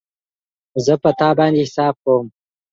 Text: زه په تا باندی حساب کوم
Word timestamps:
زه 0.85 0.93
په 1.01 1.09
تا 1.19 1.29
باندی 1.37 1.61
حساب 1.65 1.95
کوم 2.03 2.25